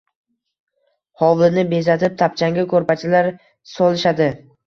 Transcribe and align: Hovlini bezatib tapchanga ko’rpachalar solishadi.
Hovlini 1.23 1.65
bezatib 1.75 2.15
tapchanga 2.23 2.65
ko’rpachalar 2.73 3.31
solishadi. 3.75 4.31